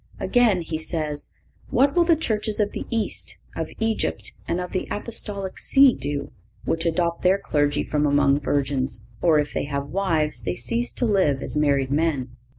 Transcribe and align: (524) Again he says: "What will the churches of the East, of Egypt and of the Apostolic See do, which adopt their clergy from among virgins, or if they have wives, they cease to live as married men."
(524) 0.17 0.27
Again 0.51 0.61
he 0.63 0.77
says: 0.79 1.29
"What 1.69 1.93
will 1.95 2.05
the 2.05 2.15
churches 2.15 2.59
of 2.59 2.71
the 2.71 2.87
East, 2.89 3.37
of 3.55 3.69
Egypt 3.77 4.33
and 4.47 4.59
of 4.59 4.71
the 4.71 4.87
Apostolic 4.89 5.59
See 5.59 5.93
do, 5.93 6.31
which 6.65 6.87
adopt 6.87 7.21
their 7.21 7.37
clergy 7.37 7.83
from 7.83 8.07
among 8.07 8.39
virgins, 8.39 9.03
or 9.21 9.37
if 9.37 9.53
they 9.53 9.65
have 9.65 9.89
wives, 9.89 10.41
they 10.41 10.55
cease 10.55 10.91
to 10.93 11.05
live 11.05 11.43
as 11.43 11.55
married 11.55 11.91
men." 11.91 12.29